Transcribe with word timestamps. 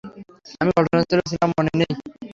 আমি 0.61 0.71
ঘটনাস্থলে 0.77 1.23
ছিলাম, 1.29 1.49
মনে 1.57 1.71
নেই? 1.79 1.91